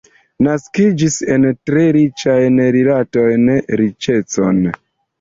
[0.45, 3.49] Naskiĝis en tre riĉajn rilatojn,
[3.85, 4.69] riĉecon.